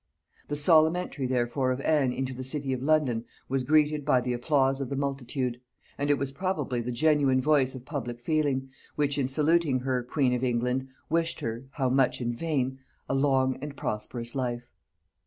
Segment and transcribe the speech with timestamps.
[0.47, 4.33] The solemn entry therefore of Anne into the city of London was greeted by the
[4.33, 5.61] applause of the multitude;
[5.95, 10.33] and it was probably the genuine voice of public feeling, which, in saluting her queen
[10.33, 12.79] of England, wished her, how much in vain!
[13.07, 14.71] a long and prosperous life.